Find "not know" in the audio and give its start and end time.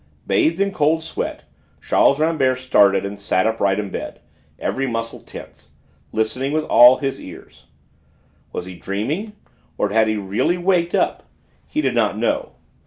11.93-12.53